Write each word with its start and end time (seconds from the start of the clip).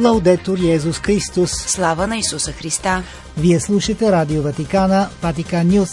Лаудетор 0.00 0.58
Йезус 0.58 0.98
Христос. 0.98 1.50
Слава 1.50 2.06
на 2.06 2.16
Исуса 2.16 2.52
Христа. 2.52 3.02
Вие 3.38 3.60
слушате 3.60 4.12
Радио 4.12 4.42
Ватикана, 4.42 5.08
Ватикан 5.22 5.68
Нюс. 5.68 5.90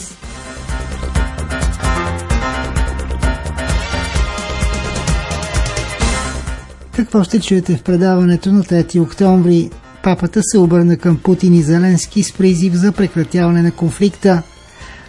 Какво 6.96 7.24
ще 7.24 7.40
чуете 7.40 7.78
в 7.78 7.84
предаването 7.84 8.52
на 8.52 8.64
3 8.64 9.02
октомври? 9.02 9.70
Папата 10.04 10.40
се 10.44 10.58
обърна 10.58 10.98
към 10.98 11.18
Путин 11.18 11.54
и 11.54 11.62
Зеленски 11.62 12.24
с 12.24 12.34
призив 12.34 12.74
за 12.74 12.92
прекратяване 12.92 13.62
на 13.62 13.72
конфликта. 13.72 14.44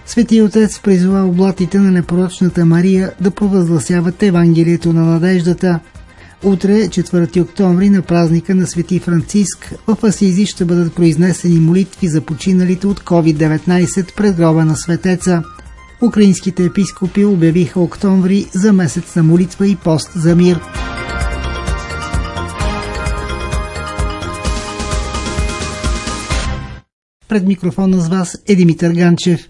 Свети 0.07 0.43
Отец 0.43 0.81
призова 0.81 1.25
облатите 1.25 1.79
на 1.79 1.91
непорочната 1.91 2.65
Мария 2.65 3.13
да 3.21 3.31
провъзгласяват 3.31 4.23
Евангелието 4.23 4.93
на 4.93 5.05
надеждата. 5.05 5.81
Утре, 6.45 6.89
4 6.89 7.43
октомври, 7.43 7.91
на 7.91 8.03
празника 8.03 8.55
на 8.55 8.67
Свети 8.67 8.99
Франциск, 8.99 9.75
в 9.87 10.05
Асизи 10.05 10.47
ще 10.47 10.65
бъдат 10.65 10.95
произнесени 10.95 11.61
молитви 11.61 12.09
за 12.09 12.21
починалите 12.21 12.87
от 12.87 13.01
COVID-19 13.01 14.17
пред 14.17 14.37
гроба 14.37 14.65
на 14.65 14.77
светеца. 14.77 15.43
Украинските 16.03 16.65
епископи 16.65 17.25
обявиха 17.25 17.81
октомври 17.81 18.47
за 18.55 18.73
месец 18.73 19.15
на 19.17 19.23
молитва 19.23 19.67
и 19.69 19.77
пост 19.77 20.11
за 20.17 20.37
мир. 20.37 20.61
Пред 27.29 27.47
микрофона 27.47 28.01
с 28.01 28.09
вас 28.09 28.39
е 28.49 28.55
Димитър 28.55 28.93
Ганчев. 28.93 29.41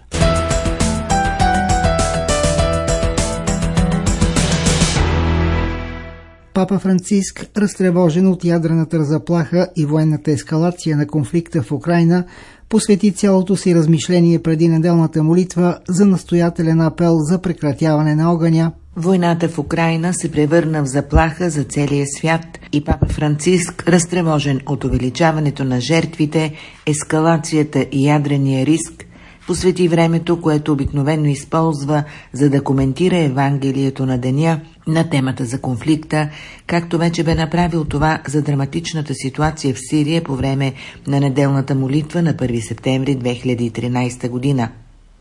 Папа 6.68 6.78
Франциск, 6.78 7.46
разтревожен 7.56 8.26
от 8.26 8.44
ядрената 8.44 9.04
заплаха 9.04 9.68
и 9.76 9.86
военната 9.86 10.30
ескалация 10.30 10.96
на 10.96 11.06
конфликта 11.06 11.62
в 11.62 11.72
Украина, 11.72 12.24
посвети 12.68 13.12
цялото 13.12 13.56
си 13.56 13.74
размишление 13.74 14.42
преди 14.42 14.68
неделната 14.68 15.22
молитва 15.22 15.78
за 15.88 16.06
настоятелен 16.06 16.80
апел 16.80 17.18
за 17.18 17.42
прекратяване 17.42 18.14
на 18.14 18.32
огъня. 18.32 18.72
Войната 18.96 19.48
в 19.48 19.58
Украина 19.58 20.14
се 20.14 20.32
превърна 20.32 20.82
в 20.82 20.86
заплаха 20.86 21.50
за 21.50 21.64
целия 21.64 22.06
свят 22.06 22.58
и 22.72 22.84
папа 22.84 23.06
Франциск, 23.06 23.88
разтревожен 23.88 24.60
от 24.66 24.84
увеличаването 24.84 25.64
на 25.64 25.80
жертвите, 25.80 26.52
ескалацията 26.86 27.86
и 27.92 28.06
ядрения 28.06 28.66
риск, 28.66 29.05
посвети 29.46 29.88
времето, 29.88 30.40
което 30.40 30.72
обикновено 30.72 31.26
използва, 31.26 32.04
за 32.32 32.50
да 32.50 32.64
коментира 32.64 33.16
Евангелието 33.16 34.06
на 34.06 34.18
деня 34.18 34.60
на 34.86 35.10
темата 35.10 35.44
за 35.44 35.60
конфликта, 35.60 36.28
както 36.66 36.98
вече 36.98 37.24
бе 37.24 37.34
направил 37.34 37.84
това 37.84 38.20
за 38.28 38.42
драматичната 38.42 39.14
ситуация 39.14 39.74
в 39.74 39.78
Сирия 39.90 40.24
по 40.24 40.36
време 40.36 40.72
на 41.06 41.20
неделната 41.20 41.74
молитва 41.74 42.22
на 42.22 42.34
1 42.34 42.68
септември 42.68 43.16
2013 43.16 44.28
година. 44.28 44.70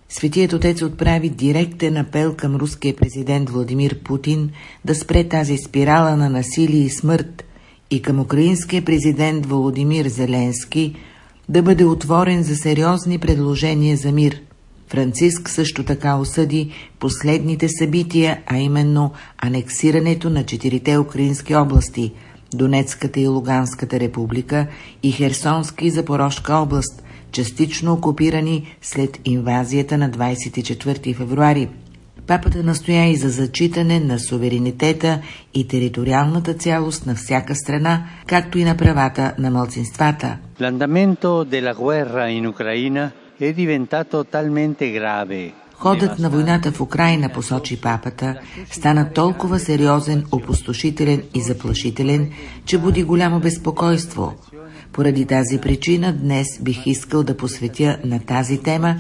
Светият 0.10 0.54
отец 0.54 0.82
отправи 0.82 1.30
директен 1.30 1.98
апел 1.98 2.36
към 2.36 2.56
руския 2.56 2.96
президент 2.96 3.50
Владимир 3.50 4.00
Путин 4.04 4.50
да 4.86 4.96
спре 4.96 5.24
тази 5.24 5.58
спирала 5.58 6.18
на 6.18 6.30
насилие 6.30 6.82
и 6.82 6.90
смърт 6.90 7.44
и 7.92 8.02
към 8.02 8.20
украинския 8.20 8.86
президент 8.86 9.46
Володимир 9.46 10.08
Зеленски– 10.08 10.96
да 11.50 11.62
бъде 11.62 11.86
отворен 11.86 12.44
за 12.44 12.56
сериозни 12.56 13.20
предложения 13.20 13.98
за 13.98 14.12
мир. 14.12 14.42
Франциск 14.88 15.50
също 15.50 15.84
така 15.84 16.16
осъди 16.16 16.72
последните 17.00 17.68
събития, 17.70 18.42
а 18.46 18.58
именно 18.58 19.12
анексирането 19.38 20.30
на 20.30 20.44
четирите 20.44 20.98
украински 20.98 21.56
области– 21.56 22.14
Донецката 22.54 23.20
и 23.20 23.28
Луганската 23.28 24.00
република 24.00 24.68
и 25.04 25.12
Херсонска 25.12 25.86
и 25.86 25.90
Запорожка 25.90 26.56
област, 26.56 27.04
частично 27.32 27.94
окупирани 27.94 28.76
след 28.82 29.20
инвазията 29.26 29.98
на 29.98 30.10
24 30.10 31.16
февруари– 31.16 31.70
Папата 32.28 32.64
настоя 32.64 33.06
и 33.06 33.16
за 33.16 33.30
зачитане 33.30 34.00
на 34.00 34.20
суверенитета 34.20 35.22
и 35.54 35.68
териториалната 35.68 36.54
цялост 36.54 37.06
на 37.06 37.16
всяка 37.16 37.56
страна, 37.56 38.06
както 38.28 38.58
и 38.58 38.64
на 38.64 38.78
правата 38.78 39.34
на 39.38 39.52
мълцинствата. 39.52 40.38
Ходът 45.78 46.20
на 46.20 46.30
войната 46.30 46.72
в 46.72 46.82
Украина, 46.82 47.30
посочи 47.30 47.82
папата, 47.82 48.36
стана 48.72 49.14
толкова 49.14 49.60
сериозен, 49.60 50.26
опустошителен 50.32 51.24
и 51.34 51.42
заплашителен, 51.42 52.32
че 52.66 52.78
буди 52.78 53.04
голямо 53.04 53.40
безпокойство. 53.40 54.34
Поради 54.94 55.26
тази 55.26 55.58
причина 55.58 56.14
днес 56.14 56.46
бих 56.62 56.86
искал 56.86 57.24
да 57.24 57.38
посветя 57.38 57.98
на 58.06 58.20
тази 58.20 58.58
тема 58.58 58.96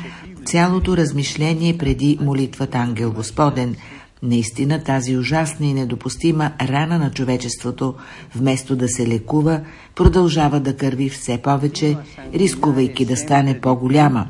цялото 0.45 0.97
размишление 0.97 1.77
преди 1.77 2.17
молитвата 2.21 2.77
Ангел 2.77 3.11
Господен. 3.11 3.75
Наистина 4.23 4.83
тази 4.83 5.17
ужасна 5.17 5.65
и 5.65 5.73
недопустима 5.73 6.51
рана 6.61 6.99
на 6.99 7.11
човечеството, 7.11 7.93
вместо 8.35 8.75
да 8.75 8.87
се 8.87 9.07
лекува, 9.07 9.61
продължава 9.95 10.59
да 10.59 10.75
кърви 10.75 11.09
все 11.09 11.37
повече, 11.37 11.97
рискувайки 12.33 13.05
да 13.05 13.17
стане 13.17 13.59
по-голяма. 13.61 14.27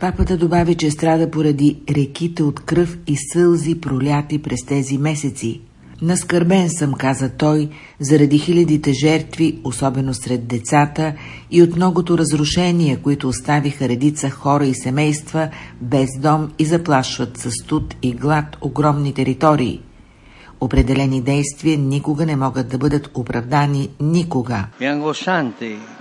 Папата 0.00 0.36
добави, 0.36 0.74
че 0.74 0.90
страда 0.90 1.30
поради 1.30 1.78
реките 1.90 2.42
от 2.42 2.60
кръв 2.60 2.98
и 3.06 3.16
сълзи 3.32 3.80
проляти 3.80 4.38
през 4.38 4.64
тези 4.66 4.98
месеци. 4.98 5.60
Наскърбен 6.02 6.70
съм, 6.70 6.94
каза 6.94 7.28
той, 7.28 7.68
заради 8.00 8.38
хилядите 8.38 8.92
жертви, 8.92 9.60
особено 9.64 10.14
сред 10.14 10.46
децата, 10.46 11.14
и 11.50 11.62
от 11.62 11.76
многото 11.76 12.18
разрушения, 12.18 12.98
които 13.02 13.28
оставиха 13.28 13.88
редица 13.88 14.30
хора 14.30 14.66
и 14.66 14.74
семейства 14.74 15.48
без 15.80 16.08
дом 16.18 16.52
и 16.58 16.64
заплашват 16.64 17.38
със 17.38 17.52
студ 17.64 17.96
и 18.02 18.12
глад 18.12 18.56
огромни 18.60 19.14
територии. 19.14 19.80
Определени 20.60 21.22
действия 21.22 21.78
никога 21.78 22.26
не 22.26 22.36
могат 22.36 22.68
да 22.68 22.78
бъдат 22.78 23.10
оправдани 23.14 23.88
никога 24.00 24.66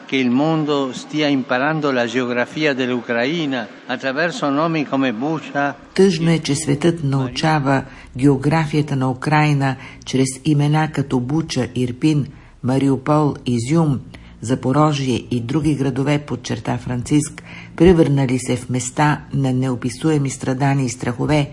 che 0.08 0.16
il 0.16 0.32
mondo 0.32 0.94
stia 0.94 1.28
imparando 1.28 1.92
la 1.92 2.06
geografia 2.06 2.74
dell'Ucraina 2.74 3.68
attraverso 3.88 4.50
nomi 4.50 4.86
come 4.86 5.12
Bucha. 5.14 5.76
Тъжно 5.94 6.32
е, 6.32 6.40
че 6.40 6.56
светът 6.56 7.04
научава 7.04 7.84
географията 8.18 8.96
на 8.96 9.12
Украина 9.12 9.76
чрез 10.06 10.28
имена 10.46 10.92
като 10.92 11.20
Буча, 11.20 11.68
Ирпин, 11.76 12.26
Мариупол, 12.64 13.36
Изюм, 13.46 14.00
Запорожие 14.42 15.24
и 15.32 15.42
други 15.42 15.76
градове, 15.76 16.20
подчерта 16.20 16.78
Франциск, 16.78 17.44
превърнали 17.76 18.40
се 18.40 18.56
в 18.56 18.70
места 18.70 19.22
на 19.34 19.54
неописуеми 19.54 20.30
страдания 20.30 20.86
и 20.86 20.90
страхове, 20.90 21.50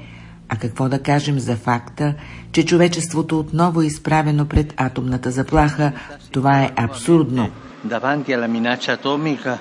а 0.48 0.56
какво 0.56 0.88
да 0.88 0.98
кажем 0.98 1.38
за 1.38 1.56
факта, 1.56 2.14
че 2.52 2.66
човечеството 2.66 3.38
отново 3.38 3.82
е 3.82 3.86
изправено 3.86 4.46
пред 4.46 4.74
атомната 4.76 5.30
заплаха, 5.30 5.92
това 6.30 6.62
е 6.62 6.70
абсурдно 6.76 7.50
davanti 7.84 8.32
alla 8.32 8.46
minaccia 8.46 8.92
atomica 8.92 9.58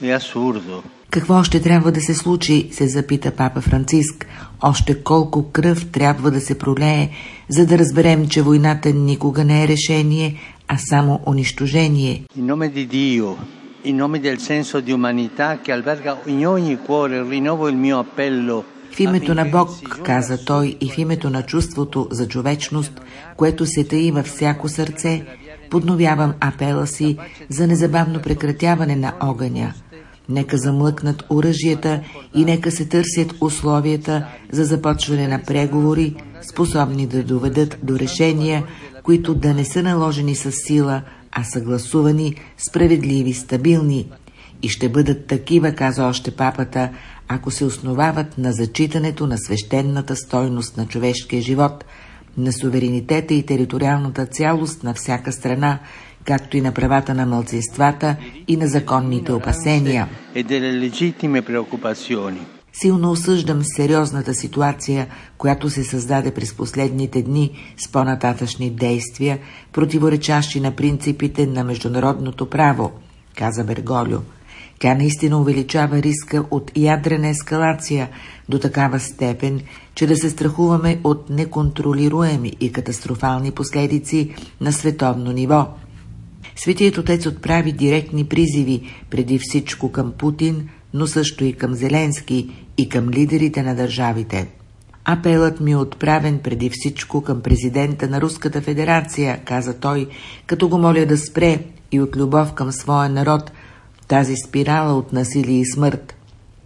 è 0.00 0.10
assurdo. 0.10 0.82
Какво 1.10 1.34
още 1.34 1.62
трябва 1.62 1.92
да 1.92 2.00
се 2.00 2.14
случи, 2.14 2.68
се 2.72 2.88
запита 2.88 3.30
папа 3.30 3.60
Франциск. 3.60 4.26
Още 4.62 5.02
колко 5.02 5.50
кръв 5.52 5.90
трябва 5.90 6.30
да 6.30 6.40
се 6.40 6.58
пролее, 6.58 7.10
за 7.48 7.66
да 7.66 7.78
разберем, 7.78 8.28
че 8.28 8.42
войната 8.42 8.92
никога 8.92 9.44
не 9.44 9.64
е 9.64 9.68
решение, 9.68 10.34
а 10.68 10.78
само 10.78 11.20
унищожение. 11.26 12.22
In 12.38 12.46
nome 12.46 12.68
di 12.70 12.86
Dio, 12.86 13.36
in 13.84 13.96
nome 13.96 14.18
del 14.20 14.38
senso 14.38 14.80
di 14.80 14.92
umanità 14.92 15.46
che 15.62 15.72
alberga 15.72 16.12
in 16.26 16.46
ogni 16.46 16.76
cuore, 16.86 17.16
rinnovo 17.22 17.68
il 17.68 17.76
mio 17.76 17.98
appello 18.04 18.64
в 18.96 19.00
името 19.00 19.34
на 19.34 19.44
Бог, 19.44 19.68
каза 20.04 20.44
той, 20.44 20.76
и 20.80 20.90
в 20.90 20.98
името 20.98 21.30
на 21.30 21.42
чувството 21.42 22.08
за 22.10 22.28
човечност, 22.28 23.00
което 23.36 23.66
се 23.66 23.84
таи 23.84 24.10
във 24.10 24.26
всяко 24.26 24.68
сърце, 24.68 25.24
подновявам 25.70 26.34
апела 26.40 26.86
си 26.86 27.18
за 27.48 27.66
незабавно 27.66 28.22
прекратяване 28.22 28.96
на 28.96 29.12
огъня. 29.20 29.74
Нека 30.28 30.58
замлъкнат 30.58 31.24
оръжията 31.30 32.00
и 32.34 32.44
нека 32.44 32.70
се 32.70 32.88
търсят 32.88 33.34
условията 33.40 34.26
за 34.52 34.64
започване 34.64 35.28
на 35.28 35.42
преговори, 35.42 36.14
способни 36.50 37.06
да 37.06 37.22
доведат 37.22 37.78
до 37.82 37.98
решения, 37.98 38.64
които 39.02 39.34
да 39.34 39.54
не 39.54 39.64
са 39.64 39.82
наложени 39.82 40.34
с 40.34 40.52
сила, 40.52 41.02
а 41.32 41.44
съгласувани, 41.44 42.34
справедливи, 42.68 43.32
стабилни. 43.32 44.08
И 44.62 44.68
ще 44.68 44.88
бъдат 44.88 45.26
такива, 45.26 45.72
каза 45.72 46.04
още 46.04 46.30
папата, 46.30 46.90
ако 47.28 47.50
се 47.50 47.64
основават 47.64 48.38
на 48.38 48.52
зачитането 48.52 49.26
на 49.26 49.38
свещената 49.38 50.16
стойност 50.16 50.76
на 50.76 50.86
човешкия 50.86 51.42
живот– 51.42 51.84
на 52.36 52.52
суверенитета 52.52 53.34
и 53.34 53.46
териториалната 53.46 54.26
цялост 54.26 54.82
на 54.82 54.94
всяка 54.94 55.32
страна, 55.32 55.78
както 56.24 56.56
и 56.56 56.60
на 56.60 56.72
правата 56.72 57.14
на 57.14 57.26
мълцинствата 57.26 58.16
и 58.48 58.56
на 58.56 58.66
законните 58.66 59.32
опасения. 59.32 60.08
Силно 62.72 63.10
осъждам 63.10 63.60
сериозната 63.64 64.34
ситуация, 64.34 65.06
която 65.38 65.70
се 65.70 65.84
създаде 65.84 66.30
през 66.30 66.54
последните 66.54 67.22
дни 67.22 67.58
с 67.76 67.92
по-нататъчни 67.92 68.70
действия, 68.70 69.38
противоречащи 69.72 70.60
на 70.60 70.76
принципите 70.76 71.46
на 71.46 71.64
международното 71.64 72.50
право, 72.50 72.92
каза 73.36 73.64
Берголю. 73.64 74.18
Тя 74.78 74.94
наистина 74.94 75.40
увеличава 75.40 76.02
риска 76.02 76.44
от 76.50 76.72
ядрена 76.76 77.28
ескалация 77.28 78.08
до 78.48 78.58
такава 78.58 79.00
степен, 79.00 79.60
че 79.94 80.06
да 80.06 80.16
се 80.16 80.30
страхуваме 80.30 81.00
от 81.04 81.30
неконтролируеми 81.30 82.52
и 82.60 82.72
катастрофални 82.72 83.50
последици 83.50 84.34
на 84.60 84.72
световно 84.72 85.32
ниво. 85.32 85.68
Светият 86.56 86.98
отец 86.98 87.26
отправи 87.26 87.72
директни 87.72 88.24
призиви 88.24 88.82
преди 89.10 89.38
всичко 89.38 89.92
към 89.92 90.12
Путин, 90.12 90.68
но 90.94 91.06
също 91.06 91.44
и 91.44 91.52
към 91.52 91.74
Зеленски 91.74 92.50
и 92.78 92.88
към 92.88 93.10
лидерите 93.10 93.62
на 93.62 93.74
държавите. 93.74 94.48
Апелът 95.04 95.60
ми 95.60 95.72
е 95.72 95.76
отправен 95.76 96.38
преди 96.38 96.70
всичко 96.72 97.22
към 97.22 97.42
президента 97.42 98.08
на 98.08 98.20
Руската 98.20 98.60
федерация, 98.60 99.40
каза 99.44 99.80
той, 99.80 100.08
като 100.46 100.68
го 100.68 100.78
моля 100.78 101.06
да 101.06 101.18
спре 101.18 101.60
и 101.92 102.00
от 102.00 102.16
любов 102.16 102.52
към 102.52 102.72
своя 102.72 103.08
народ 103.08 103.52
тази 104.08 104.34
спирала 104.36 104.94
от 104.94 105.12
насилие 105.12 105.60
и 105.60 105.66
смърт. 105.66 106.14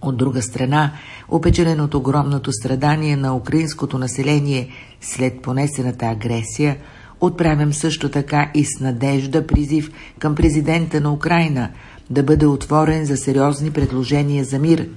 От 0.03 0.17
друга 0.17 0.43
страна, 0.43 0.93
опечелен 1.29 1.81
от 1.81 1.95
огромното 1.95 2.53
страдание 2.53 3.17
на 3.17 3.37
украинското 3.37 3.99
население 3.99 4.69
след 5.01 5.43
понесената 5.43 6.07
агресия, 6.07 6.77
отправям 7.21 7.73
също 7.73 8.09
така 8.09 8.51
и 8.55 8.65
с 8.65 8.81
надежда 8.81 9.47
призив 9.47 9.91
към 10.19 10.35
президента 10.35 11.01
на 11.01 11.13
Украина 11.13 11.71
да 12.11 12.23
бъде 12.23 12.47
отворен 12.47 13.05
за 13.05 13.17
сериозни 13.17 13.71
предложения 13.71 14.45
за 14.45 14.59
мир. 14.59 14.89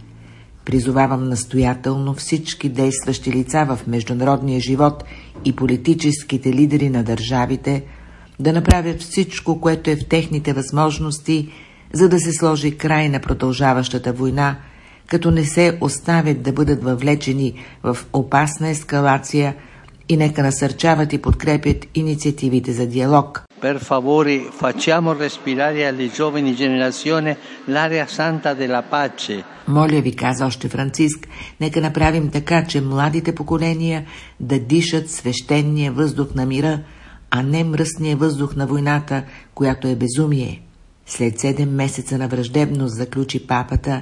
Призовавам 0.65 1.29
настоятелно 1.29 2.13
всички 2.13 2.69
действащи 2.69 3.31
лица 3.31 3.65
в 3.65 3.87
международния 3.87 4.59
живот 4.59 5.03
и 5.45 5.55
политическите 5.55 6.53
лидери 6.53 6.89
на 6.89 7.03
държавите 7.03 7.83
да 8.39 8.53
направят 8.53 9.01
всичко, 9.01 9.61
което 9.61 9.89
е 9.89 9.95
в 9.95 10.07
техните 10.07 10.53
възможности, 10.53 11.49
за 11.93 12.09
да 12.09 12.19
се 12.19 12.31
сложи 12.33 12.77
край 12.77 13.09
на 13.09 13.19
продължаващата 13.19 14.13
война, 14.13 14.55
като 15.07 15.31
не 15.31 15.45
се 15.45 15.77
оставят 15.81 16.41
да 16.41 16.51
бъдат 16.51 16.83
въвлечени 16.83 17.53
в 17.83 17.97
опасна 18.13 18.69
ескалация 18.69 19.55
и 20.09 20.17
нека 20.17 20.43
насърчават 20.43 21.13
и 21.13 21.21
подкрепят 21.21 21.85
инициативите 21.95 22.71
за 22.71 22.87
диалог. 22.87 23.43
Per 23.61 23.79
favore, 23.79 24.35
facciamo 24.63 25.09
respirare 25.25 25.87
alle 25.89 26.07
giovani 26.17 26.53
generazioni 26.63 27.31
l'aria 27.75 28.05
santa 28.07 28.53
della 28.53 28.81
pace. 28.81 29.43
Моля 29.67 30.01
ви, 30.01 30.15
каза 30.15 30.45
още 30.45 30.69
Франциск, 30.69 31.27
нека 31.61 31.81
направим 31.81 32.29
така, 32.29 32.65
че 32.67 32.81
младите 32.81 33.35
поколения 33.35 34.05
да 34.39 34.59
дишат 34.59 35.09
свещения 35.09 35.91
въздух 35.91 36.27
на 36.35 36.45
мира, 36.45 36.79
а 37.31 37.43
не 37.43 37.63
мръсния 37.63 38.17
въздух 38.17 38.55
на 38.55 38.67
войната, 38.67 39.23
която 39.55 39.87
е 39.87 39.95
безумие. 39.95 40.61
След 41.05 41.39
седем 41.39 41.69
месеца 41.69 42.17
на 42.17 42.27
враждебност 42.27 42.95
заключи 42.95 43.47
папата, 43.47 44.01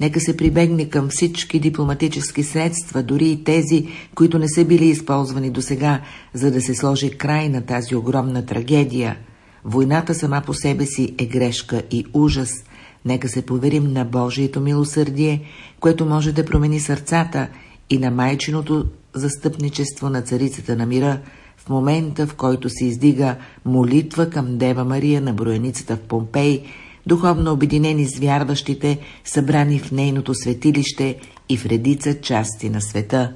нека 0.00 0.20
се 0.20 0.36
прибегне 0.36 0.88
към 0.88 1.08
всички 1.10 1.60
дипломатически 1.60 2.42
средства, 2.42 3.02
дори 3.02 3.28
и 3.28 3.44
тези, 3.44 3.88
които 4.14 4.38
не 4.38 4.48
са 4.48 4.64
били 4.64 4.86
използвани 4.86 5.50
до 5.50 5.62
сега, 5.62 6.00
за 6.34 6.50
да 6.50 6.60
се 6.60 6.74
сложи 6.74 7.10
край 7.10 7.48
на 7.48 7.62
тази 7.62 7.96
огромна 7.96 8.46
трагедия. 8.46 9.16
Войната 9.64 10.14
сама 10.14 10.42
по 10.46 10.54
себе 10.54 10.86
си 10.86 11.14
е 11.18 11.26
грешка 11.26 11.82
и 11.90 12.04
ужас. 12.12 12.64
Нека 13.04 13.28
се 13.28 13.46
поверим 13.46 13.92
на 13.92 14.04
Божието 14.04 14.60
милосърдие, 14.60 15.42
което 15.80 16.06
може 16.06 16.32
да 16.32 16.44
промени 16.44 16.80
сърцата 16.80 17.48
и 17.90 17.98
на 17.98 18.10
майчиното 18.10 18.86
застъпничество 19.14 20.10
на 20.10 20.22
царицата 20.22 20.76
на 20.76 20.86
мира, 20.86 21.20
в 21.66 21.68
момента, 21.68 22.26
в 22.26 22.34
който 22.34 22.68
се 22.70 22.84
издига 22.84 23.36
молитва 23.64 24.30
към 24.30 24.58
Дева 24.58 24.84
Мария 24.84 25.20
на 25.20 25.32
броеницата 25.32 25.96
в 25.96 26.00
Помпей, 26.00 26.62
духовно 27.06 27.52
обединени 27.52 28.06
с 28.06 28.18
вярващите, 28.18 28.98
събрани 29.24 29.78
в 29.78 29.92
нейното 29.92 30.34
светилище 30.34 31.16
и 31.48 31.56
в 31.56 31.66
редица 31.66 32.20
части 32.20 32.70
на 32.70 32.80
света. 32.80 33.32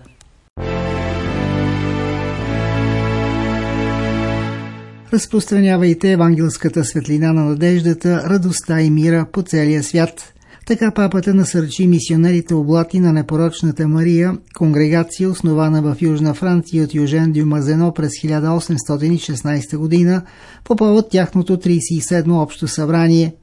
Разпространявайте 5.13 6.13
евангелската 6.13 6.85
светлина 6.85 7.33
на 7.33 7.45
надеждата, 7.45 8.23
радостта 8.31 8.81
и 8.81 8.91
мира 8.91 9.27
по 9.33 9.43
целия 9.43 9.83
свят– 9.83 10.33
така 10.67 10.91
папата 10.91 11.35
насърчи 11.35 11.87
мисионерите 11.87 12.55
облати 12.55 13.01
на 13.01 13.13
непорочната 13.13 13.89
Мария, 13.89 14.39
конгрегация 14.55 15.31
основана 15.31 15.83
в 15.83 16.03
Южна 16.03 16.35
Франция 16.35 16.85
от 16.85 16.95
Южен 16.95 17.33
Дюмазено 17.33 17.93
през 17.95 18.13
1816 18.13 19.77
година 19.77 20.23
по 20.65 20.77
повод 20.77 21.11
тяхното 21.11 21.57
37 21.57 22.43
общо 22.43 22.69
събрание. 22.69 23.35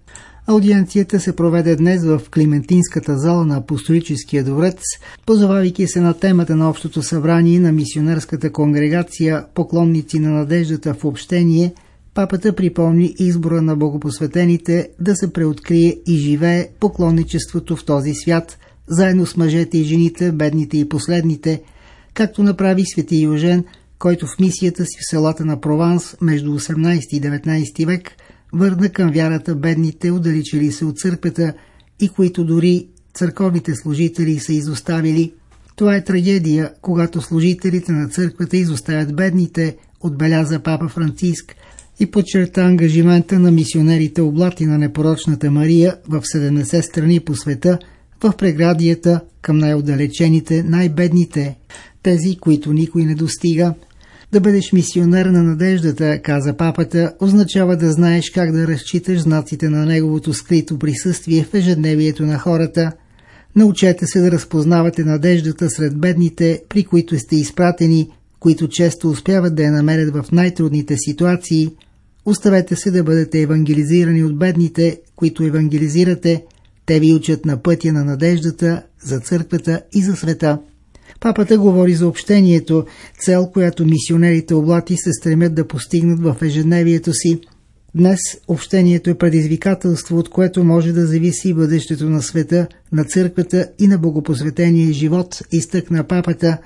Аудиенцията 0.48 1.20
се 1.20 1.36
проведе 1.36 1.76
днес 1.76 2.04
в 2.04 2.22
Климентинската 2.34 3.18
зала 3.18 3.46
на 3.46 3.58
Апостолическия 3.58 4.44
дворец, 4.44 4.82
позовавайки 5.26 5.88
се 5.88 6.02
на 6.02 6.14
темата 6.14 6.56
на 6.56 6.70
Общото 6.70 7.02
събрание 7.02 7.60
на 7.60 7.72
мисионерската 7.72 8.52
конгрегация 8.52 9.46
Поклонници 9.54 10.20
на 10.20 10.30
надеждата 10.30 10.94
в 10.94 11.06
общение– 11.06 11.74
Папата 12.14 12.56
припомни 12.56 13.16
избора 13.20 13.62
на 13.62 13.76
богопосветените 13.76 14.90
да 15.00 15.16
се 15.16 15.34
преоткрие 15.34 15.98
и 16.08 16.18
живее 16.18 16.68
поклонничеството 16.80 17.76
в 17.76 17.86
този 17.86 18.14
свят, 18.14 18.58
заедно 18.88 19.26
с 19.26 19.38
мъжете 19.38 19.78
и 19.78 19.84
жените, 19.84 20.32
бедните 20.32 20.78
и 20.78 20.90
последните, 20.90 21.62
както 22.14 22.44
направи 22.44 22.86
свети 22.86 23.22
Южен, 23.22 23.64
който 24.00 24.28
в 24.28 24.40
мисията 24.40 24.86
си 24.86 24.98
в 25.00 25.10
селата 25.10 25.46
на 25.46 25.62
Прованс 25.62 26.16
между 26.22 26.60
18 26.60 27.00
и 27.12 27.22
19 27.22 27.86
век 27.86 28.12
върна 28.54 28.90
към 28.90 29.12
вярата 29.12 29.56
бедните, 29.56 30.12
удалечили 30.12 30.72
се 30.72 30.86
от 30.86 30.98
църквата 30.98 31.54
и 32.00 32.10
които 32.10 32.46
дори 32.46 32.88
църковните 33.14 33.76
служители 33.76 34.40
са 34.40 34.54
изоставили. 34.54 35.34
Това 35.76 35.96
е 35.96 36.04
трагедия, 36.04 36.74
когато 36.82 37.22
служителите 37.22 37.92
на 37.92 38.10
църквата 38.10 38.58
изоставят 38.58 39.16
бедните, 39.16 39.78
отбеляза 40.02 40.60
папа 40.60 40.90
Франциск– 40.90 41.56
и 42.04 42.12
подчерта 42.12 42.62
ангажимента 42.62 43.40
на 43.40 43.52
мисионерите 43.52 44.22
облати 44.22 44.66
на 44.66 44.78
непорочната 44.78 45.52
Мария 45.52 45.96
в 46.10 46.22
70 46.22 46.82
страни 46.82 47.20
по 47.20 47.36
света 47.36 47.80
в 48.24 48.34
преградията 48.38 49.20
към 49.42 49.58
най-отдалечените, 49.58 50.64
най-бедните, 50.64 51.58
тези, 52.04 52.36
които 52.36 52.74
никой 52.74 53.04
не 53.04 53.16
достига. 53.16 53.74
Да 54.32 54.42
бъдеш 54.42 54.74
мисионер 54.74 55.26
на 55.26 55.44
надеждата, 55.44 56.22
каза 56.22 56.54
папата, 56.58 57.14
означава 57.20 57.78
да 57.78 57.92
знаеш 57.92 58.30
как 58.30 58.52
да 58.52 58.68
разчиташ 58.68 59.20
знаците 59.20 59.70
на 59.70 59.86
неговото 59.86 60.34
скрито 60.34 60.80
присъствие 60.80 61.44
в 61.44 61.54
ежедневието 61.54 62.26
на 62.26 62.38
хората. 62.38 62.92
Научете 63.56 64.06
се 64.06 64.20
да 64.20 64.32
разпознавате 64.32 65.04
надеждата 65.04 65.70
сред 65.70 65.98
бедните, 65.98 66.62
при 66.70 66.84
които 66.84 67.20
сте 67.20 67.36
изпратени, 67.36 68.10
които 68.40 68.68
често 68.68 69.10
успяват 69.10 69.56
да 69.56 69.64
я 69.64 69.72
намерят 69.72 70.14
в 70.14 70.32
най-трудните 70.32 70.96
ситуации– 70.98 71.70
Оставете 72.26 72.76
се 72.76 72.92
да 72.92 73.04
бъдете 73.04 73.42
евангелизирани 73.42 74.24
от 74.24 74.40
бедните, 74.40 75.02
които 75.16 75.44
евангелизирате. 75.44 76.44
Те 76.86 77.00
ви 77.00 77.14
учат 77.14 77.46
на 77.46 77.58
пътя 77.58 77.94
на 77.94 78.06
надеждата 78.06 78.84
за 79.04 79.20
църквата 79.20 79.82
и 79.94 80.02
за 80.02 80.16
света. 80.16 80.60
Папата 81.20 81.58
говори 81.58 81.94
за 81.94 82.08
общението, 82.08 82.86
цел, 83.20 83.50
която 83.54 83.86
мисионерите 83.86 84.54
облати 84.54 84.96
се 84.98 85.14
стремят 85.14 85.56
да 85.56 85.68
постигнат 85.68 86.20
в 86.20 86.36
ежедневието 86.42 87.14
си. 87.14 87.40
Днес 87.96 88.20
общението 88.48 89.10
е 89.10 89.18
предизвикателство, 89.18 90.18
от 90.18 90.30
което 90.30 90.64
може 90.64 90.94
да 90.94 91.08
зависи 91.08 91.54
бъдещето 91.54 92.10
на 92.10 92.22
света, 92.22 92.68
на 92.92 93.06
църквата 93.06 93.68
и 93.80 93.88
на 93.88 93.98
богопосветения 93.98 94.94
живот, 94.94 95.42
изтъкна 95.52 96.04
папата. 96.04 96.58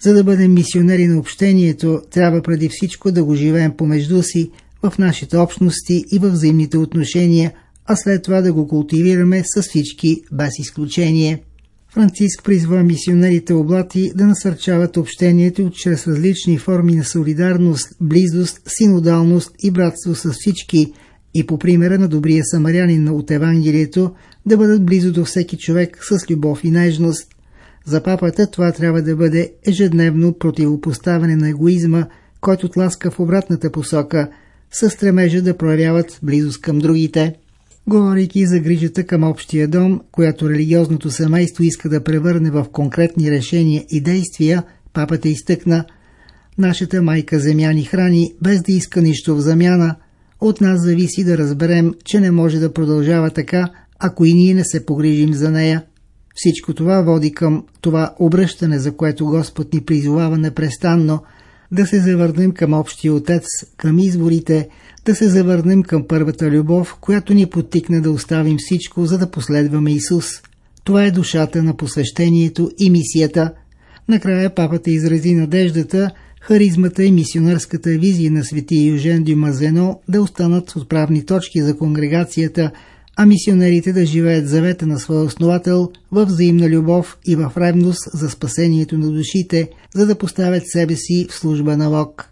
За 0.00 0.14
да 0.14 0.24
бъдем 0.24 0.54
мисионери 0.54 1.06
на 1.06 1.18
общението, 1.18 2.02
трябва 2.10 2.42
преди 2.42 2.68
всичко 2.68 3.12
да 3.12 3.24
го 3.24 3.34
живеем 3.34 3.72
помежду 3.76 4.22
си, 4.22 4.50
в 4.82 4.98
нашите 4.98 5.36
общности 5.36 6.04
и 6.12 6.18
в 6.18 6.30
взаимните 6.30 6.78
отношения, 6.78 7.52
а 7.86 7.96
след 7.96 8.22
това 8.22 8.40
да 8.40 8.52
го 8.52 8.68
култивираме 8.68 9.42
с 9.44 9.62
всички 9.62 10.22
без 10.32 10.58
изключение. 10.58 11.42
Франциск 11.90 12.44
призва 12.44 12.82
мисионерите 12.82 13.52
облати 13.52 14.12
да 14.14 14.26
насърчават 14.26 14.96
общението 14.96 15.70
чрез 15.70 16.06
различни 16.06 16.58
форми 16.58 16.94
на 16.94 17.04
солидарност, 17.04 17.88
близост, 18.00 18.60
синодалност 18.66 19.50
и 19.62 19.70
братство 19.70 20.14
с 20.14 20.32
всички 20.32 20.92
и 21.34 21.46
по 21.46 21.58
примера 21.58 21.98
на 21.98 22.08
добрия 22.08 22.44
самарянин 22.44 23.08
от 23.08 23.30
Евангелието 23.30 24.14
да 24.46 24.56
бъдат 24.56 24.86
близо 24.86 25.12
до 25.12 25.24
всеки 25.24 25.58
човек 25.58 25.98
с 26.02 26.30
любов 26.30 26.64
и 26.64 26.70
нежност. 26.70 27.34
За 27.86 28.02
папата 28.02 28.50
това 28.50 28.72
трябва 28.72 29.02
да 29.02 29.16
бъде 29.16 29.52
ежедневно 29.66 30.32
противопоставяне 30.38 31.36
на 31.36 31.48
егоизма, 31.48 32.06
който 32.40 32.68
тласка 32.68 33.10
в 33.10 33.20
обратната 33.20 33.72
посока– 33.72 34.30
със 34.72 34.92
стремежа 34.92 35.42
да 35.42 35.56
проявяват 35.56 36.18
близост 36.22 36.60
към 36.60 36.78
другите. 36.78 37.34
Говорейки 37.86 38.46
за 38.46 38.58
грижата 38.60 39.04
към 39.04 39.24
общия 39.24 39.68
дом, 39.68 40.00
която 40.12 40.50
религиозното 40.50 41.10
семейство 41.10 41.64
иска 41.64 41.88
да 41.88 42.04
превърне 42.04 42.50
в 42.50 42.66
конкретни 42.72 43.30
решения 43.30 43.84
и 43.90 44.00
действия, 44.00 44.62
папата 44.92 45.28
изтъкна 45.28 45.84
Нашата 46.58 47.02
майка 47.02 47.40
земя 47.40 47.72
ни 47.72 47.84
храни, 47.84 48.34
без 48.42 48.62
да 48.62 48.72
иска 48.72 49.02
нищо 49.02 49.36
в 49.36 49.40
замяна. 49.40 49.96
От 50.40 50.60
нас 50.60 50.80
зависи 50.80 51.24
да 51.24 51.38
разберем, 51.38 51.94
че 52.04 52.20
не 52.20 52.30
може 52.30 52.58
да 52.58 52.72
продължава 52.72 53.30
така, 53.30 53.70
ако 53.98 54.24
и 54.24 54.34
ние 54.34 54.54
не 54.54 54.64
се 54.64 54.86
погрижим 54.86 55.34
за 55.34 55.50
нея. 55.50 55.84
Всичко 56.34 56.74
това 56.74 57.02
води 57.02 57.32
към 57.32 57.64
това 57.80 58.14
обръщане, 58.18 58.78
за 58.78 58.96
което 58.96 59.26
Господ 59.26 59.74
ни 59.74 59.80
призовава 59.80 60.38
непрестанно, 60.38 61.22
да 61.72 61.86
се 61.86 62.00
завърнем 62.00 62.52
към 62.52 62.72
Общия 62.72 63.14
Отец, 63.14 63.44
към 63.76 63.98
изворите, 63.98 64.68
да 65.04 65.14
се 65.14 65.28
завърнем 65.28 65.82
към 65.82 66.04
първата 66.08 66.50
любов, 66.50 66.96
която 67.00 67.34
ни 67.34 67.46
потикне 67.46 68.00
да 68.00 68.10
оставим 68.10 68.56
всичко, 68.58 69.06
за 69.06 69.18
да 69.18 69.30
последваме 69.30 69.92
Исус. 69.92 70.26
Това 70.84 71.04
е 71.04 71.10
душата 71.10 71.62
на 71.62 71.76
посвещението 71.76 72.70
и 72.78 72.90
мисията. 72.90 73.52
Накрая 74.08 74.54
папата 74.54 74.90
изрази 74.90 75.34
надеждата, 75.34 76.10
харизмата 76.40 77.04
и 77.04 77.12
мисионерската 77.12 77.90
визия 77.90 78.30
на 78.30 78.44
свети 78.44 78.86
Южен 78.86 79.24
Дюмазено 79.24 80.00
да 80.08 80.22
останат 80.22 80.76
отправни 80.76 81.26
точки 81.26 81.62
за 81.62 81.76
конгрегацията, 81.76 82.70
а 83.20 83.26
мисионерите 83.26 83.92
да 83.92 84.06
живеят 84.06 84.48
завета 84.48 84.86
на 84.86 84.98
своя 84.98 85.20
основател 85.20 85.90
в 86.12 86.24
взаимна 86.24 86.68
любов 86.68 87.18
и 87.26 87.36
в 87.36 87.52
ревност 87.56 88.00
за 88.14 88.30
спасението 88.30 88.98
на 88.98 89.12
душите, 89.12 89.70
за 89.94 90.06
да 90.06 90.18
поставят 90.18 90.62
себе 90.66 90.96
си 90.96 91.26
в 91.30 91.34
служба 91.34 91.76
на 91.76 91.90
Бог. 91.90 92.30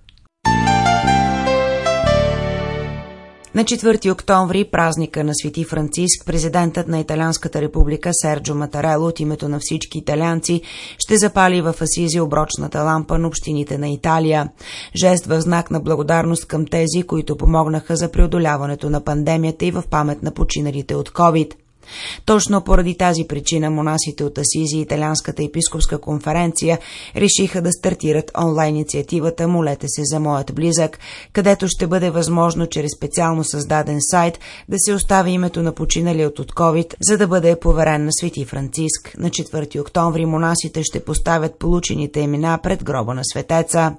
На 3.56 3.64
4 3.64 4.12
октомври, 4.12 4.64
празника 4.64 5.24
на 5.24 5.32
Свети 5.34 5.64
Франциск, 5.64 6.26
президентът 6.26 6.88
на 6.88 6.98
Италианската 6.98 7.60
република 7.60 8.10
Серджо 8.12 8.54
Матарело 8.54 9.06
от 9.06 9.20
името 9.20 9.48
на 9.48 9.58
всички 9.60 9.98
италианци 9.98 10.62
ще 10.98 11.16
запали 11.16 11.60
в 11.60 11.74
Асизи 11.80 12.20
оброчната 12.20 12.82
лампа 12.82 13.18
на 13.18 13.28
общините 13.28 13.78
на 13.78 13.88
Италия. 13.88 14.48
Жест 14.96 15.26
в 15.26 15.40
знак 15.40 15.70
на 15.70 15.80
благодарност 15.80 16.46
към 16.46 16.66
тези, 16.66 17.02
които 17.02 17.36
помогнаха 17.36 17.96
за 17.96 18.10
преодоляването 18.10 18.90
на 18.90 19.04
пандемията 19.04 19.64
и 19.64 19.70
в 19.70 19.84
памет 19.90 20.22
на 20.22 20.30
починалите 20.30 20.94
от 20.94 21.10
COVID. 21.10 21.54
Точно 22.24 22.64
поради 22.64 22.96
тази 22.96 23.24
причина 23.28 23.70
монасите 23.70 24.24
от 24.24 24.38
Асизи 24.38 24.76
и 24.76 24.80
Италианската 24.80 25.42
епископска 25.42 25.98
конференция 25.98 26.78
решиха 27.16 27.62
да 27.62 27.72
стартират 27.72 28.30
онлайн 28.44 28.76
инициативата 28.76 29.48
Молете 29.48 29.86
се 29.88 30.02
за 30.04 30.20
моят 30.20 30.54
близък, 30.54 30.98
където 31.32 31.68
ще 31.68 31.86
бъде 31.86 32.10
възможно 32.10 32.66
чрез 32.66 32.90
специално 32.96 33.44
създаден 33.44 33.98
сайт 34.00 34.38
да 34.68 34.76
се 34.78 34.94
остави 34.94 35.30
името 35.30 35.62
на 35.62 35.72
починали 35.72 36.26
от 36.26 36.38
COVID, 36.38 36.94
за 37.00 37.18
да 37.18 37.26
бъде 37.26 37.56
поверен 37.60 38.04
на 38.04 38.10
Свети 38.12 38.44
Франциск. 38.44 39.14
На 39.18 39.30
4 39.30 39.80
октомври 39.80 40.26
монасите 40.26 40.82
ще 40.82 41.04
поставят 41.04 41.58
получените 41.58 42.20
имена 42.20 42.58
пред 42.62 42.84
гроба 42.84 43.14
на 43.14 43.22
светеца. 43.24 43.96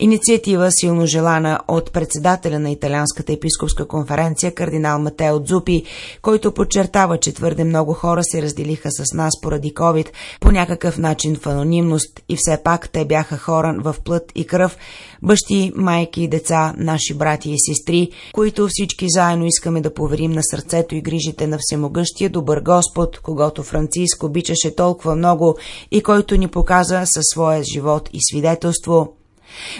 Инициатива 0.00 0.68
силно 0.70 1.06
желана 1.06 1.60
от 1.68 1.92
председателя 1.92 2.58
на 2.58 2.70
Италианската 2.70 3.32
епископска 3.32 3.88
конференция 3.88 4.54
кардинал 4.54 4.98
Матео 4.98 5.40
Дзупи, 5.40 5.84
който 6.22 6.54
подчертава, 6.54 7.18
че 7.18 7.29
че 7.30 7.36
твърде 7.36 7.64
много 7.64 7.92
хора 7.92 8.24
се 8.24 8.42
разделиха 8.42 8.88
с 8.90 9.14
нас 9.14 9.40
поради 9.42 9.74
COVID 9.74 10.08
по 10.40 10.50
някакъв 10.50 10.98
начин 10.98 11.36
в 11.36 11.46
анонимност 11.46 12.20
и 12.28 12.36
все 12.36 12.58
пак 12.64 12.88
те 12.88 13.04
бяха 13.04 13.36
хора 13.38 13.76
в 13.80 13.96
плът 14.04 14.32
и 14.34 14.46
кръв, 14.46 14.76
бащи, 15.22 15.72
майки 15.76 16.22
и 16.22 16.28
деца, 16.28 16.74
наши 16.76 17.14
брати 17.14 17.50
и 17.50 17.56
сестри, 17.58 18.10
които 18.32 18.68
всички 18.70 19.06
заедно 19.08 19.46
искаме 19.46 19.80
да 19.80 19.94
поверим 19.94 20.32
на 20.32 20.42
сърцето 20.42 20.94
и 20.94 21.00
грижите 21.00 21.46
на 21.46 21.58
всемогъщия 21.60 22.30
добър 22.30 22.60
Господ, 22.60 23.18
когато 23.18 23.62
Франциск 23.62 24.22
обичаше 24.22 24.74
толкова 24.76 25.16
много 25.16 25.56
и 25.90 26.02
който 26.02 26.36
ни 26.36 26.48
показа 26.48 27.06
със 27.06 27.24
своя 27.32 27.62
живот 27.74 28.10
и 28.12 28.18
свидетелство. 28.30 29.19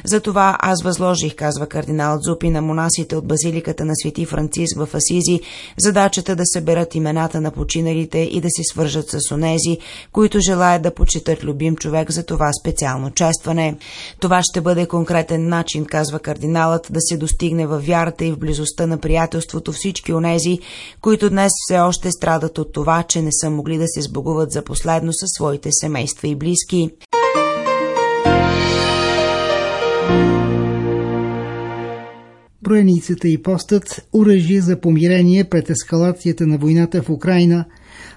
Затова 0.04 0.56
аз 0.60 0.82
възложих, 0.82 1.34
казва 1.34 1.66
кардинал 1.66 2.18
Дзупи 2.18 2.50
на 2.50 2.62
монасите 2.62 3.16
от 3.16 3.26
базиликата 3.26 3.84
на 3.84 3.92
Свети 3.96 4.26
Франциск 4.26 4.76
в 4.76 4.94
Асизи, 4.94 5.40
задачата 5.78 6.36
да 6.36 6.42
съберат 6.46 6.94
имената 6.94 7.40
на 7.40 7.50
починалите 7.50 8.18
и 8.18 8.40
да 8.40 8.48
се 8.50 8.62
свържат 8.64 9.10
с 9.10 9.18
онези, 9.32 9.78
които 10.12 10.40
желаят 10.40 10.82
да 10.82 10.94
почитат 10.94 11.44
любим 11.44 11.76
човек 11.76 12.10
за 12.10 12.22
това 12.22 12.50
специално 12.60 13.10
честване. 13.10 13.76
Това 14.20 14.42
ще 14.42 14.60
бъде 14.60 14.86
конкретен 14.86 15.48
начин, 15.48 15.84
казва 15.84 16.18
кардиналът, 16.18 16.86
да 16.90 17.00
се 17.00 17.16
достигне 17.16 17.66
във 17.66 17.86
вярата 17.86 18.24
и 18.24 18.32
в 18.32 18.38
близостта 18.38 18.86
на 18.86 18.98
приятелството 18.98 19.72
всички 19.72 20.12
онези, 20.12 20.58
които 21.00 21.30
днес 21.30 21.52
все 21.66 21.78
още 21.78 22.10
страдат 22.10 22.58
от 22.58 22.72
това, 22.72 23.02
че 23.02 23.22
не 23.22 23.30
са 23.32 23.50
могли 23.50 23.78
да 23.78 23.88
се 23.88 24.02
сбогуват 24.02 24.52
за 24.52 24.62
последно 24.62 25.12
със 25.12 25.28
своите 25.36 25.68
семейства 25.72 26.28
и 26.28 26.34
близки. 26.34 26.90
Броеницата 32.62 33.28
и 33.28 33.42
постът– 33.42 34.06
оръжие 34.12 34.60
за 34.60 34.80
помирение 34.80 35.44
пред 35.44 35.70
ескалацията 35.70 36.46
на 36.46 36.58
войната 36.58 37.02
в 37.02 37.10
Украина. 37.10 37.64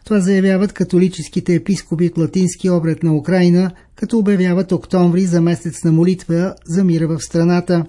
Това 0.05 0.19
заявяват 0.19 0.73
католическите 0.73 1.55
епископи 1.55 2.05
от 2.05 2.17
латински 2.17 2.69
обред 2.69 3.03
на 3.03 3.15
Украина, 3.15 3.71
като 3.95 4.17
обявяват 4.17 4.71
октомври 4.71 5.21
за 5.21 5.41
месец 5.41 5.83
на 5.83 5.91
молитва 5.91 6.53
за 6.65 6.83
мира 6.83 7.07
в 7.07 7.19
страната. 7.21 7.85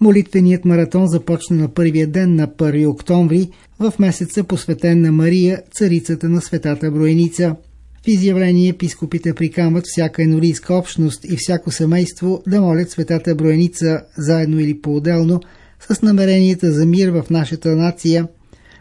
Молитвеният 0.00 0.64
маратон 0.64 1.06
започна 1.06 1.56
на 1.56 1.68
първия 1.68 2.06
ден 2.06 2.34
на 2.34 2.48
1 2.48 2.88
октомври 2.88 3.48
в 3.78 3.92
месеца 3.98 4.44
посветен 4.44 5.00
на 5.00 5.12
Мария, 5.12 5.62
царицата 5.72 6.28
на 6.28 6.40
светата 6.40 6.90
Броеница. 6.90 7.56
В 8.04 8.08
изявление 8.08 8.68
епископите 8.68 9.34
прикамват 9.34 9.84
всяка 9.86 10.22
енорийска 10.22 10.74
общност 10.74 11.24
и 11.24 11.36
всяко 11.36 11.70
семейство 11.70 12.42
да 12.46 12.60
молят 12.60 12.90
светата 12.90 13.34
Броеница 13.34 14.00
заедно 14.18 14.60
или 14.60 14.80
по-отделно– 14.80 15.40
с 15.88 16.02
намеренията 16.02 16.72
за 16.72 16.86
мир 16.86 17.08
в 17.08 17.30
нашата 17.30 17.76
нация, 17.76 18.28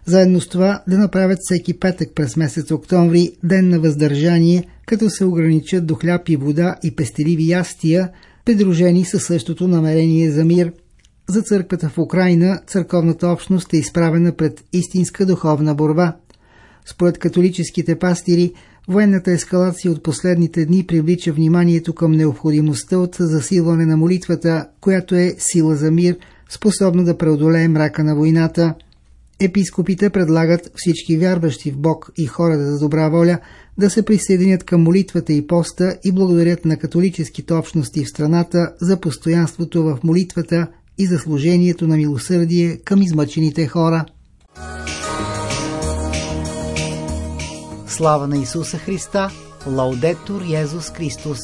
заедно 0.06 0.42
с 0.42 0.48
това 0.48 0.84
да 0.88 0.98
направят 0.98 1.40
всеки 1.42 1.80
петък 1.80 2.10
през 2.16 2.38
месец 2.38 2.72
октомври 2.72 3.32
ден 3.44 3.70
на 3.70 3.80
въздържание, 3.80 4.64
като 4.86 5.10
се 5.10 5.26
ограничат 5.26 5.86
до 5.86 5.96
хляб 5.96 6.30
и 6.30 6.36
вода 6.36 6.76
и 6.84 6.96
пестеливи 6.96 7.50
ястия, 7.50 8.10
придружени 8.46 9.06
със 9.06 9.24
същото 9.24 9.68
намерение 9.68 10.32
за 10.32 10.46
мир. 10.46 10.72
За 11.30 11.42
църквата 11.42 11.90
в 11.90 11.98
Украина 11.98 12.62
църковната 12.68 13.28
общност 13.28 13.74
е 13.74 13.78
изправена 13.78 14.32
пред 14.32 14.64
истинска 14.74 15.26
духовна 15.26 15.76
борба. 15.76 16.16
Според 16.86 17.18
католическите 17.18 18.00
пастири, 18.00 18.54
военната 18.88 19.32
ескалация 19.32 19.92
от 19.92 20.04
последните 20.04 20.66
дни 20.66 20.86
привлича 20.88 21.34
вниманието 21.34 21.94
към 21.94 22.12
необходимостта 22.12 22.98
от 22.98 23.16
засилване 23.20 23.86
на 23.86 23.98
молитвата, 23.98 24.68
която 24.82 25.16
е 25.16 25.36
сила 25.38 25.76
за 25.76 25.92
мир– 25.92 26.18
способна 26.50 27.04
да 27.04 27.18
преодолее 27.18 27.68
мрака 27.68 28.04
на 28.04 28.16
войната. 28.16 28.74
Епископите 29.40 30.10
предлагат 30.10 30.72
всички 30.76 31.18
вярващи 31.18 31.72
в 31.72 31.78
Бог 31.78 32.12
и 32.18 32.26
хората 32.26 32.72
за 32.72 32.80
добра 32.80 33.10
воля 33.10 33.40
да 33.78 33.90
се 33.90 34.06
присъединят 34.06 34.64
към 34.64 34.84
молитвата 34.84 35.34
и 35.34 35.48
поста 35.48 35.98
и 36.04 36.12
благодарят 36.12 36.66
на 36.66 36.78
католическите 36.78 37.54
общности 37.54 38.06
в 38.06 38.10
страната 38.10 38.74
за 38.82 39.00
постоянството 39.00 39.84
в 39.84 40.00
молитвата 40.04 40.68
и 40.98 41.06
за 41.06 41.18
служението 41.18 41.88
на 41.88 41.98
милосърдие 41.98 42.78
към 42.78 43.02
измъчените 43.02 43.68
хора. 43.68 44.06
Слава 47.88 48.28
на 48.28 48.38
Исуса 48.38 48.78
Христа! 48.78 49.30
Лаудетур 49.68 50.42
Йезус 50.42 50.90
Христос! 50.90 51.40